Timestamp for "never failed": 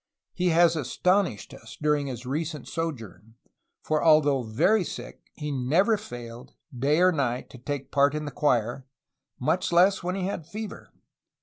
5.51-6.55